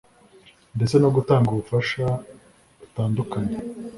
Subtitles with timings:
[0.75, 2.05] ndetse no gutanga ubufasha
[2.79, 3.55] butandukanye